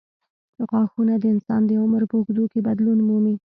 [0.69, 3.35] غاښونه د انسان د عمر په اوږدو کې بدلون مومي.